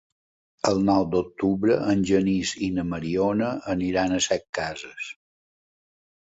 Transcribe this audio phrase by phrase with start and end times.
[0.69, 5.15] El nou d'octubre en Genís i na Mariona aniran a Setcases.